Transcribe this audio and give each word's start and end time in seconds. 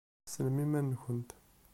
Tessnemt 0.25 0.63
iman-nkent. 0.65 1.29